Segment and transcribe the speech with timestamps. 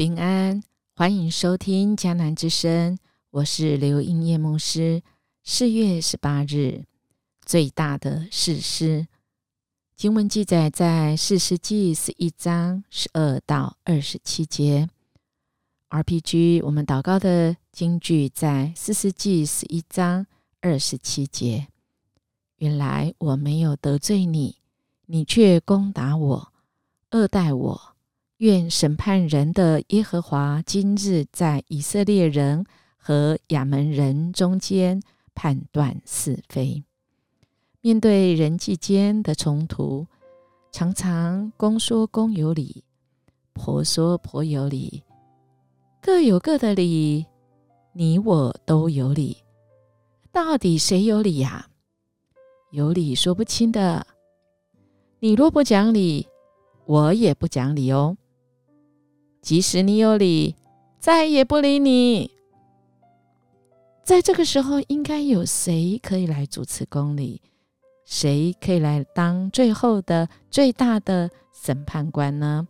[0.00, 0.62] 平安，
[0.96, 2.96] 欢迎收听江南之声，
[3.32, 5.02] 我是刘英叶牧师。
[5.44, 6.86] 四月十八日，
[7.44, 9.06] 最大的誓师
[9.94, 14.88] 经文记载在四世纪十一章十二到二十七节。
[15.90, 20.26] RPG，我们祷告的经句在四世纪十一章
[20.62, 21.66] 二十七节。
[22.56, 24.56] 原来我没有得罪你，
[25.04, 26.52] 你却攻打我，
[27.10, 27.89] 恶待我。
[28.40, 32.64] 愿审判人的耶和华今日在以色列人
[32.96, 35.02] 和亚门人中间
[35.34, 36.82] 判断是非。
[37.82, 40.06] 面对人际间的冲突，
[40.72, 42.82] 常常公说公有理，
[43.52, 45.02] 婆说婆有理，
[46.00, 47.26] 各有各的理，
[47.92, 49.36] 你我都有理，
[50.32, 51.68] 到底谁有理呀？
[52.70, 54.06] 有理说不清的。
[55.18, 56.26] 你若不讲理，
[56.86, 58.16] 我也不讲理哦。
[59.40, 60.54] 即使你有理，
[60.98, 62.30] 再也不理你。
[64.02, 67.40] 在这个时候，应该有谁可以来主持公理？
[68.04, 72.66] 谁可以来当最后的、最大的审判官呢？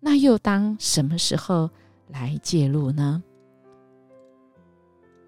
[0.00, 1.68] 那又当什么时候
[2.08, 3.22] 来介入呢？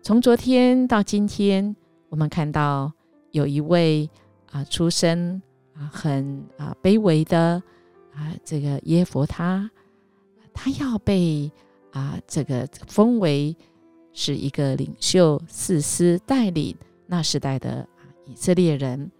[0.02, 1.74] 从昨天到今天，
[2.08, 2.92] 我们看到
[3.32, 4.08] 有一位
[4.52, 5.42] 啊，出身
[5.74, 7.62] 啊很啊卑微的
[8.12, 9.68] 啊这个耶佛他。
[10.54, 11.50] 他要被
[11.90, 13.54] 啊，这个封为
[14.12, 16.74] 是一个领袖、四师带领
[17.06, 19.10] 那时代的啊以色列人。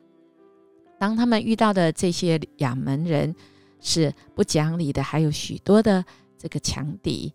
[0.99, 3.35] 当他们遇到的这些亚门人
[3.81, 6.03] 是不讲理的，还有许多的
[6.39, 7.35] 这个强敌，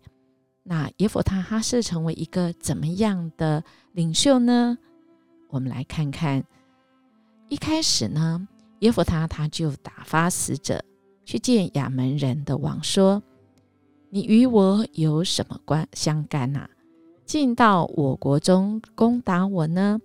[0.62, 3.62] 那耶弗他他是成为一个怎么样的
[3.92, 4.76] 领袖呢？
[5.48, 6.42] 我们来看看，
[7.48, 8.48] 一开始呢，
[8.80, 10.82] 耶弗他他就打发使者
[11.24, 13.22] 去见亚门人的王，说。
[14.12, 16.68] 你与我有什么关相干呐？
[17.24, 20.00] 进到我国中攻打我呢？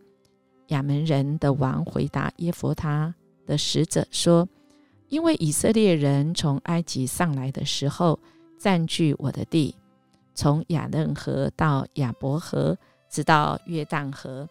[0.67, 3.15] 亚门人的王回答耶佛他
[3.47, 4.47] 的使者说
[5.09, 8.19] ：“因为以色列人从埃及上来的时候，
[8.59, 9.75] 占据我的地，
[10.35, 12.77] 从亚嫩河到亚伯河，
[13.09, 14.47] 直到约旦河。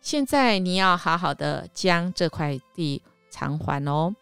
[0.00, 4.14] 现在你要好好的将这块地偿还哦。”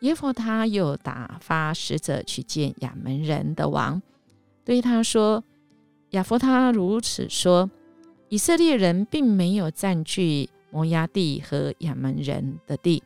[0.00, 4.00] 耶弗他又打发使者去见亚门人的王，
[4.62, 5.42] 对他说
[6.10, 7.70] ：“亚弗他如此说，
[8.28, 13.02] 以色列人并没有占据摩押地和亚门人的地。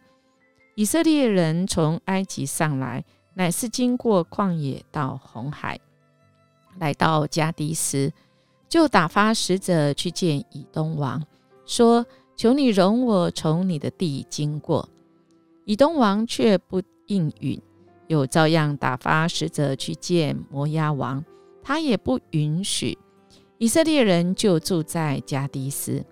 [0.75, 5.79] 以色列人从埃及上来，乃是经过旷野到红海，
[6.79, 8.12] 来到加迪斯，
[8.69, 11.23] 就打发使者去见以东王，
[11.65, 12.05] 说：
[12.37, 14.89] 求你容我从你的地经过。”
[15.70, 17.62] 以东王却不应允，
[18.08, 21.25] 又照样打发使者去见摩押王，
[21.62, 22.98] 他也不允许。
[23.58, 26.04] 以色列人就住在加迪斯，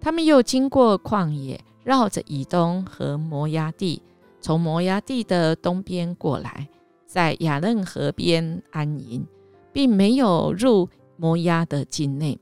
[0.00, 4.00] 他们又经过旷野，绕着以东和摩押地，
[4.40, 6.66] 从摩押地的东边过来，
[7.06, 9.26] 在亚嫩河边安营，
[9.70, 10.88] 并没有入
[11.18, 12.40] 摩押的境内，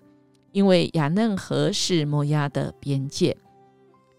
[0.52, 3.36] 因为亚嫩河是摩押的边界。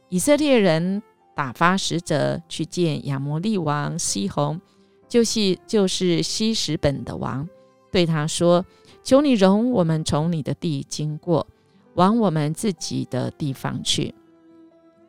[0.09, 1.01] 以色列人。
[1.35, 4.59] 打发使者去见亚摩利王西宏，
[5.07, 7.47] 就是就是西什本的王，
[7.91, 8.65] 对他说
[9.03, 11.47] ：“求你容我们从你的地经过，
[11.95, 14.13] 往我们自己的地方去。”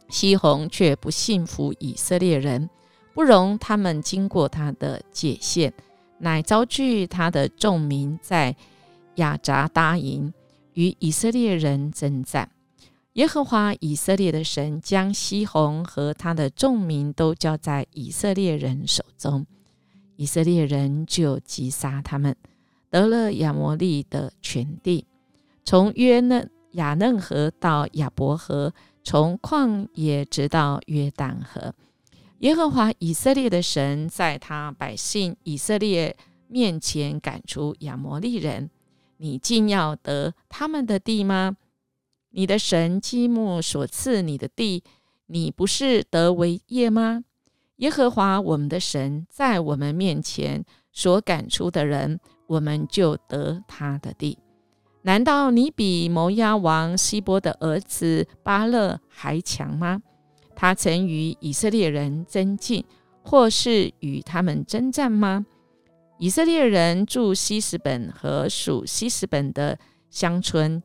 [0.09, 2.69] 西宏却不信服以色列人，
[3.15, 5.73] 不容他们经过他的界限，
[6.19, 8.55] 乃招聚他的众民在
[9.17, 10.33] 亚扎搭营，
[10.75, 12.51] 与以色列人征战。
[13.15, 19.47] 耶和华以色列的神将西宏和他的众民都交在以色列人手中，
[20.17, 22.35] 以色列人就击杀他们，
[22.91, 25.07] 得了亚摩利的全地，
[25.65, 28.75] 从约嫩亚嫩河到亚伯河，
[29.05, 31.73] 从旷野直到约旦河。
[32.41, 36.17] 耶和华以色列的神在他百姓以色列
[36.49, 38.69] 面前赶出亚摩利人，
[39.19, 41.57] 你竟要得他们的地吗？
[42.37, 44.83] 你的神基木所赐你的地，
[45.27, 47.23] 你不是得为业吗？
[47.77, 54.37] 耶和华我们的神在我们面前所赶出的人，我们就得他的地。
[55.03, 60.03] 难道你比摩押王希波的儿子巴勒还强吗？
[60.57, 62.85] 他曾与以色列人争竞，
[63.23, 65.47] 或是与他们征战吗？
[66.19, 69.79] 以色列人住西什本和属西什本的
[70.11, 70.83] 乡村。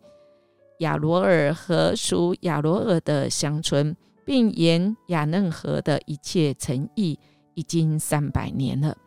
[0.79, 3.95] 亚罗尔和属亚罗尔的乡村，
[4.25, 7.17] 并沿亚嫩河的一切城邑，
[7.53, 8.97] 已经三百年了。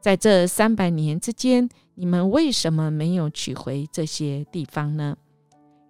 [0.00, 5.16] 在这三百年之间，你们为什么没有取回这些地方呢？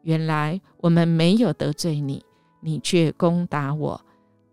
[0.02, 2.24] 原来我们没有得罪你，
[2.60, 4.04] 你却攻打我，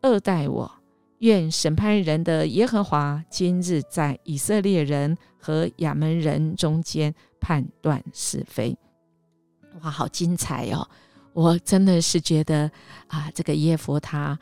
[0.01, 0.71] 恶待我。
[1.19, 8.77] 愿审判人的耶和华今日在以色列人和亚门人中间判断是非。
[9.81, 10.87] 哇，好精彩哦！
[11.33, 12.71] 我真的是觉得
[13.07, 14.39] 啊，这个耶佛他，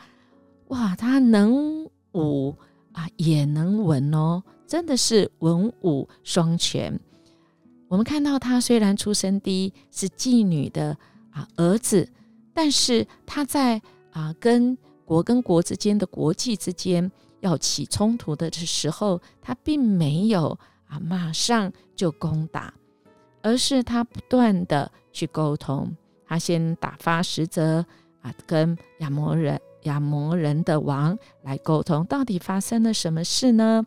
[0.68, 2.56] 哇，他能武
[2.92, 7.00] 啊，也能文哦，真的是文武双全。
[7.88, 10.98] 我们看到他虽然出身低，是妓女的
[11.32, 12.08] 啊儿子，
[12.54, 13.82] 但是他在
[14.12, 20.58] 啊跟国跟国之间的国际之间要起冲突的时候，他并没有
[20.88, 22.74] 啊马上就攻打，
[23.42, 25.96] 而是他不断的去沟通。
[26.26, 27.86] 他先打发使者
[28.22, 33.86] 啊，跟亚摩人亚摩人的王来沟通，到底发生了什么事呢？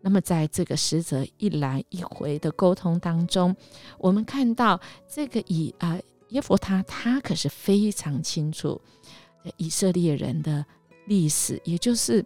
[0.00, 3.54] 那么，在这个使者一来一回的沟通当中，
[3.98, 5.96] 我们看到这个以啊
[6.30, 8.80] 耶弗他，他可是非常清楚
[9.58, 10.64] 以色列人的
[11.06, 12.24] 历史，也就是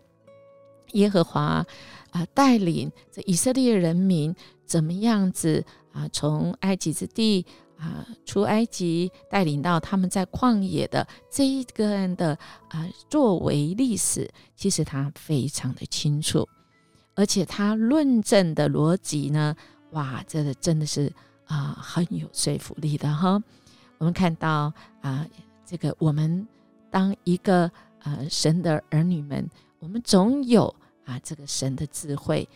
[0.92, 1.66] 耶和华
[2.12, 4.34] 啊带领这以色列人民
[4.64, 7.44] 怎么样子啊从埃及之地
[7.78, 12.38] 啊出埃及，带领到他们在旷野的这一个人的
[12.69, 16.49] 啊作为历史，其实他非常的清楚。
[17.14, 19.56] 而且他论证的逻辑呢，
[19.93, 21.11] 哇，这个真的是
[21.46, 23.43] 啊很有说服力的哈。
[23.99, 25.26] 我们看到啊，
[25.64, 26.46] 这个我们
[26.90, 27.70] 当一个
[28.02, 30.75] 呃神的儿女们，我们总有
[31.06, 32.46] 啊这个神的智慧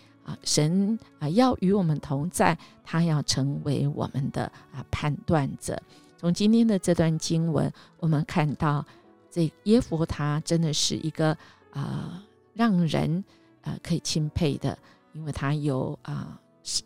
[0.42, 5.80] 神啊要与我们同在，他要成为我们的啊判断者。
[6.18, 8.84] 从今天的这段经文，我们看到
[9.30, 11.36] 这耶佛他真的是一个
[11.72, 12.22] 啊
[12.54, 13.24] 让人。
[13.62, 14.78] 呃，可以钦佩的，
[15.12, 16.40] 因为他有啊，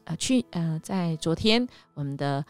[0.07, 1.65] 呃，去呃，在昨天
[1.95, 2.45] 我们的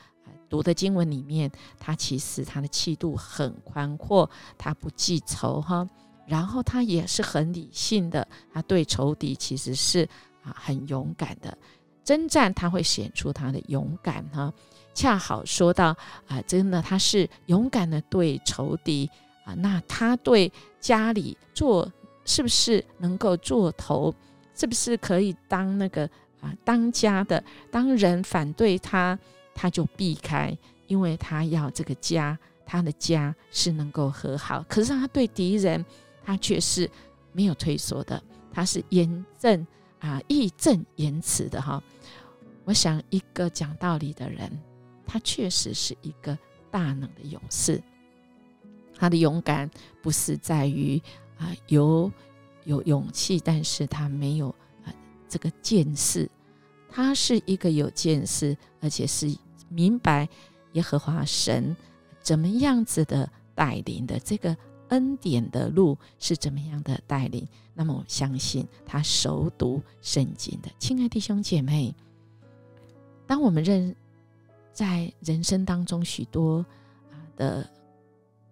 [0.49, 5.87] 读的经文里面，他其实他的气度很宽阔，他不记仇哈，
[6.26, 10.08] 然后他也是很理性的，他对仇敌其实是
[10.44, 11.56] 啊很勇敢的，
[12.05, 14.52] 征战他会显出他的勇敢哈，
[14.94, 15.96] 恰好说到
[16.29, 19.11] 啊，真的他是勇敢的对仇敌
[19.44, 21.91] 啊，那他对家里做。
[22.26, 24.14] 是不是能够做头？
[24.55, 26.08] 是不是可以当那个
[26.41, 27.44] 啊当家的？
[27.70, 29.19] 当人反对他，
[29.55, 30.56] 他就避开，
[30.87, 34.64] 因为他要这个家，他的家是能够和好。
[34.67, 35.85] 可是他对敌人，
[36.25, 36.91] 他却是
[37.32, 39.67] 没有退缩的，他是严正
[40.06, 41.82] 啊义正言辞的哈。
[42.64, 44.50] 我想，一个讲道理的人，
[45.06, 46.38] 他确实是一个
[46.70, 47.82] 大能的勇士。
[48.96, 49.70] 他的勇敢
[50.02, 51.00] 不是在于。
[51.36, 52.08] 啊，有
[52.62, 54.50] 有勇气，但是他没有
[54.84, 54.94] 啊
[55.28, 56.30] 这个见识。
[56.88, 59.36] 他是一个有见识，而且是
[59.68, 60.28] 明白
[60.74, 61.76] 耶和华神
[62.20, 64.56] 怎么样子的带领的，这个
[64.94, 67.46] 恩典的路是怎么样的带领。
[67.75, 71.93] 那么我相信他熟读圣经的，亲爱弟兄姐妹，
[73.26, 73.94] 当我们认
[74.72, 76.65] 在人生当中许多
[77.10, 77.69] 啊的。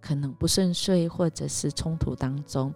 [0.05, 2.75] 可能不顺遂，或者是冲突当中，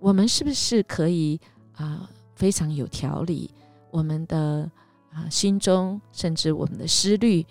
[0.00, 1.40] 我们是不是可以
[1.76, 3.48] 啊非常有条理？
[3.92, 4.68] 我们的
[5.12, 7.46] 啊心中，甚至我们的思虑，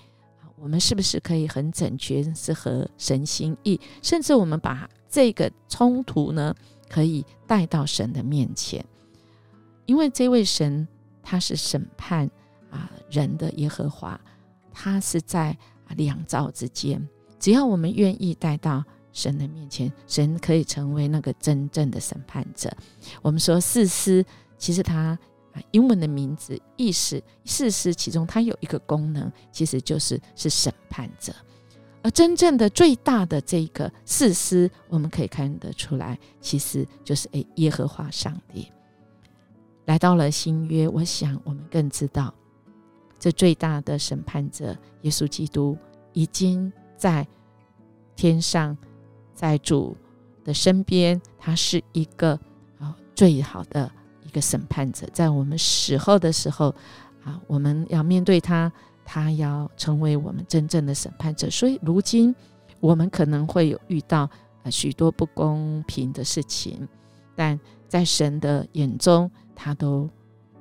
[0.58, 3.80] 我们是不是可以很整洁，是合神心意？
[4.02, 6.54] 甚至我们把这个冲突呢，
[6.90, 8.86] 可以带到神的面前，
[9.86, 10.86] 因为这位神
[11.24, 12.30] 他是审判
[12.70, 14.20] 啊人的耶和华，
[14.74, 15.58] 他是在
[15.96, 17.02] 两造之间。
[17.40, 22.70] 只要我们愿意带到神的面前，神可以成为那个真正的审判者。
[23.22, 24.22] 我们说四师，
[24.58, 25.18] 其实它
[25.54, 31.34] 啊英文的名字意思四师，其中它有一个功能，其实就是是审判者。
[32.06, 38.72] 而真正的最大的这个四师，我们可以看得出来，其实就是诶耶和华上帝
[39.86, 40.88] 来到了新约。
[40.88, 42.32] 我想我们更知道，
[43.18, 45.76] 这最大的审判者耶稣基督
[46.14, 47.26] 已经在。
[48.16, 48.78] 天上，
[49.34, 49.98] 在主
[50.46, 52.40] 的身边，他是一个
[52.80, 53.92] 啊最好的
[54.24, 55.06] 一个审判者。
[55.12, 56.74] 在我们死后的时候，
[57.26, 58.72] 啊，我们要面对他，
[59.06, 61.50] 他要成为我们真正的审判者。
[61.50, 62.36] 所以，如今
[62.82, 64.30] 我们可能会有遇到
[64.64, 66.86] 啊许多不公平的事情，
[67.36, 67.58] 但
[67.88, 70.10] 在神的眼中，他都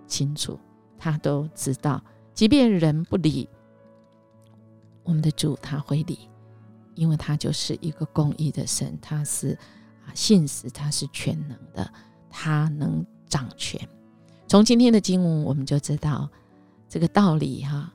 [0.07, 0.57] 清楚，
[0.97, 2.01] 他都知道，
[2.33, 3.49] 即便人不理
[5.03, 6.29] 我们的主，他会理。
[6.97, 9.59] 因为他就是一个公义的神，他是
[10.07, 11.93] 啊信实，他是全能的，
[12.31, 13.81] 他能掌权。
[14.47, 16.31] 从今天的经文，我们就知道
[16.89, 17.93] 这个道理哈。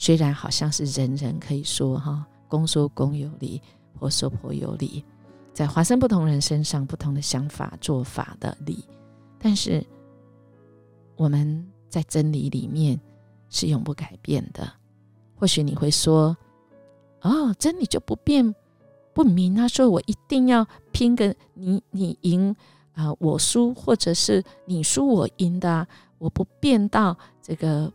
[0.00, 3.60] 虽然好像是人人可以说哈，公说公有理，
[3.92, 5.04] 婆说婆有理，
[5.52, 8.82] 在发生不同人身上不同的想法做法的理，
[9.38, 9.86] 但是
[11.16, 12.98] 我们在真理里面
[13.50, 14.72] 是永不改变的。
[15.36, 16.34] 或许你会说，
[17.20, 18.54] 哦，真理就不变
[19.12, 22.56] 不明啊，说我一定要拼个你你赢
[22.94, 27.92] 啊，我输，或者是你输我赢的，我不变到这个。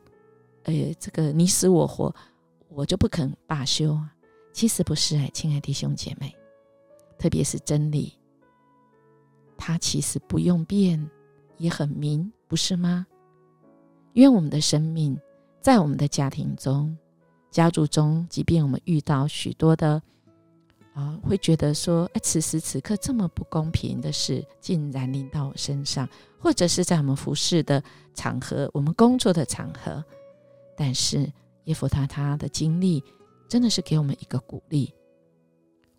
[0.66, 2.14] 呃，这个你死我活，
[2.70, 4.12] 我就不肯罢休啊！
[4.52, 6.36] 其实不是哎，亲爱的弟兄姐妹，
[7.18, 8.14] 特别是真理，
[9.58, 11.10] 它其实不用变，
[11.58, 13.06] 也很明，不是吗？
[14.14, 15.20] 因为我们的生命
[15.62, 16.98] 在我们的家庭中、
[17.52, 20.02] 家族中，即便我们遇到许多的
[20.94, 30.04] 啊，会觉得说，哎，此时此刻这么不公平的事，竟然临到我身上，或者是在我们服侍的场合、我们工作的场合。
[30.76, 31.32] 但是
[31.66, 33.04] 耶夫他他的经历
[33.48, 34.94] 真的是给我们一个鼓励。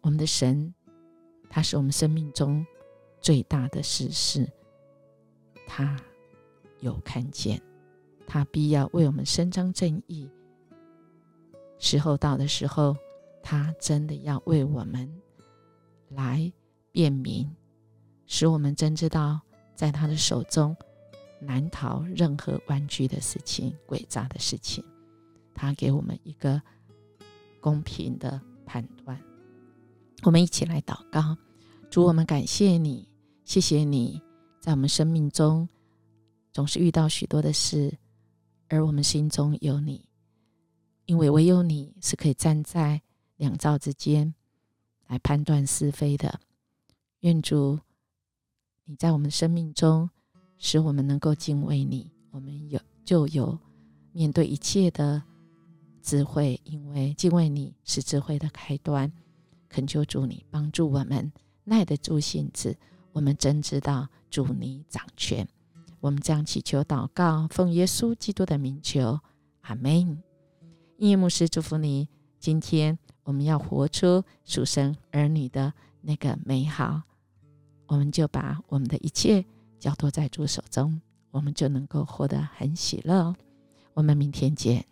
[0.00, 0.72] 我们的神，
[1.48, 2.64] 他是我们生命中
[3.20, 4.48] 最大的事实，
[5.66, 5.98] 他
[6.80, 7.60] 有看见，
[8.26, 10.30] 他必要为我们伸张正义。
[11.78, 12.96] 时候到的时候，
[13.42, 15.12] 他真的要为我们
[16.10, 16.52] 来
[16.92, 17.50] 辨明，
[18.26, 19.40] 使我们真知道，
[19.74, 20.76] 在他的手中。
[21.46, 24.84] 难逃任何弯曲的事情、诡诈的事情。
[25.54, 26.60] 他给我们一个
[27.60, 29.18] 公平的判断。
[30.22, 31.36] 我们一起来祷告：
[31.88, 33.08] 主，我们感谢你，
[33.44, 34.20] 谢谢你
[34.60, 35.68] 在我们生命中
[36.52, 37.96] 总是遇到许多的事，
[38.68, 40.04] 而我们心中有你，
[41.06, 43.00] 因为唯有你是可以站在
[43.36, 44.34] 两造之间
[45.06, 46.40] 来判断是非的。
[47.20, 47.78] 愿主
[48.84, 50.10] 你在我们生命中。
[50.58, 53.58] 使我们能够敬畏你，我们有就有
[54.12, 55.22] 面对一切的
[56.02, 59.12] 智慧，因为敬畏你是智慧的开端。
[59.68, 61.30] 恳求主你帮助我们
[61.64, 62.76] 耐得住性子，
[63.12, 65.46] 我们真知道主你掌权。
[66.00, 69.18] 我们将祈求祷告，奉耶稣基督的名求，
[69.62, 70.22] 阿门。
[70.98, 72.08] 音乐牧师祝福你，
[72.38, 77.02] 今天我们要活出属神儿女的那个美好，
[77.86, 79.44] 我们就把我们的一切。
[79.78, 83.34] 交托在主手中，我们就能够活得很喜乐。
[83.94, 84.84] 我们明天见。